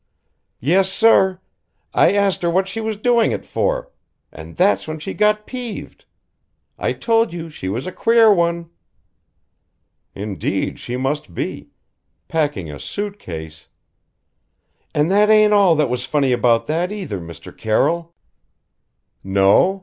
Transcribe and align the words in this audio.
"Yes, 0.59 0.91
sir. 0.91 1.39
I 1.93 2.13
asked 2.13 2.41
her 2.41 2.49
what 2.49 2.63
was 2.63 2.71
she 2.71 2.99
doing 3.03 3.31
it 3.31 3.45
for 3.45 3.91
and 4.31 4.57
that's 4.57 4.87
when 4.87 4.97
she 4.97 5.13
got 5.13 5.45
peeved. 5.45 6.05
I 6.79 6.93
told 6.93 7.31
you 7.33 7.51
she 7.51 7.69
was 7.69 7.85
a 7.85 7.91
queer 7.91 8.33
one." 8.33 8.71
"Indeed 10.15 10.79
she 10.79 10.97
must 10.97 11.35
be. 11.35 11.69
Packing 12.27 12.71
a 12.71 12.79
suit 12.79 13.19
case" 13.19 13.67
"And 14.95 15.11
that 15.11 15.29
ain't 15.29 15.53
all 15.53 15.75
that 15.75 15.87
was 15.87 16.07
funny 16.07 16.31
about 16.31 16.65
that, 16.65 16.91
either, 16.91 17.19
Mr. 17.19 17.55
Carroll." 17.55 18.11
"No? 19.23 19.43